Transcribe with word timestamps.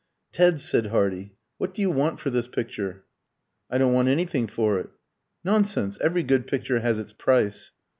"Ted," 0.31 0.59
said 0.59 0.87
Hardy, 0.87 1.35
"what 1.59 1.75
do 1.75 1.81
you 1.83 1.91
want 1.91 2.19
for 2.19 2.31
this 2.31 2.47
picture?" 2.47 3.05
"I 3.69 3.77
don't 3.77 3.93
want 3.93 4.07
anything 4.07 4.47
for 4.47 4.79
it." 4.79 4.89
"Nonsense! 5.43 5.99
Every 6.01 6.23
good 6.23 6.47
picture 6.47 6.79
has 6.79 6.97
its 6.97 7.13
price." 7.13 7.71